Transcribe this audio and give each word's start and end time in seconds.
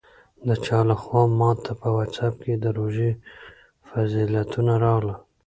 د 0.47 0.49
چا 0.65 0.79
لخوا 0.89 1.21
ماته 1.39 1.71
په 1.81 1.87
واټساپ 1.95 2.33
کې 2.43 2.53
د 2.57 2.65
روژې 2.77 3.11
فضیلتونه 3.89 4.73
راغلل. 4.85 5.09